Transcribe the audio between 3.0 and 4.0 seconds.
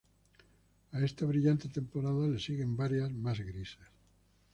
más grises.